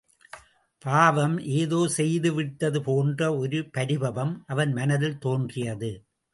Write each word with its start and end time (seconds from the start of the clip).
பாவம் 0.85 1.35
ஏதோ 1.39 1.87
செய்துவிட்டது 1.97 2.81
போன்று 2.81 3.37
ஒரு 3.37 3.61
பரிபவம் 3.77 4.35
அவன் 4.47 4.73
மனத்தில் 4.73 5.19
தோன்றியது. 5.19 5.91